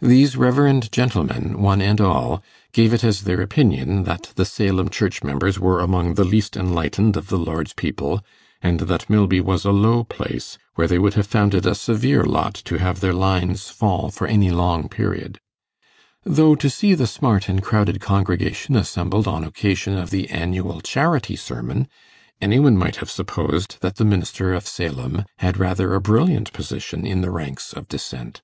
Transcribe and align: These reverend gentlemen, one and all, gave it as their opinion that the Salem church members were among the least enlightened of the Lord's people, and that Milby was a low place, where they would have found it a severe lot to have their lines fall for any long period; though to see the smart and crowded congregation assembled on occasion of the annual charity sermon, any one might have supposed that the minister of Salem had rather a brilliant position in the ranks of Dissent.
These 0.00 0.36
reverend 0.36 0.92
gentlemen, 0.92 1.60
one 1.60 1.80
and 1.82 2.00
all, 2.00 2.40
gave 2.72 2.92
it 2.94 3.02
as 3.02 3.22
their 3.22 3.40
opinion 3.40 4.04
that 4.04 4.30
the 4.36 4.44
Salem 4.44 4.88
church 4.90 5.24
members 5.24 5.58
were 5.58 5.80
among 5.80 6.14
the 6.14 6.22
least 6.22 6.56
enlightened 6.56 7.16
of 7.16 7.26
the 7.26 7.36
Lord's 7.36 7.72
people, 7.72 8.24
and 8.62 8.78
that 8.78 9.10
Milby 9.10 9.40
was 9.40 9.64
a 9.64 9.72
low 9.72 10.04
place, 10.04 10.56
where 10.76 10.86
they 10.86 11.00
would 11.00 11.14
have 11.14 11.26
found 11.26 11.52
it 11.52 11.66
a 11.66 11.74
severe 11.74 12.22
lot 12.22 12.54
to 12.66 12.78
have 12.78 13.00
their 13.00 13.12
lines 13.12 13.68
fall 13.68 14.08
for 14.12 14.28
any 14.28 14.52
long 14.52 14.88
period; 14.88 15.40
though 16.22 16.54
to 16.54 16.70
see 16.70 16.94
the 16.94 17.08
smart 17.08 17.48
and 17.48 17.60
crowded 17.64 18.00
congregation 18.00 18.76
assembled 18.76 19.26
on 19.26 19.42
occasion 19.42 19.98
of 19.98 20.10
the 20.10 20.30
annual 20.30 20.80
charity 20.80 21.34
sermon, 21.34 21.88
any 22.40 22.60
one 22.60 22.76
might 22.76 22.94
have 23.02 23.10
supposed 23.10 23.78
that 23.80 23.96
the 23.96 24.04
minister 24.04 24.54
of 24.54 24.64
Salem 24.64 25.24
had 25.38 25.58
rather 25.58 25.92
a 25.92 26.00
brilliant 26.00 26.52
position 26.52 27.04
in 27.04 27.20
the 27.20 27.32
ranks 27.32 27.72
of 27.72 27.88
Dissent. 27.88 28.42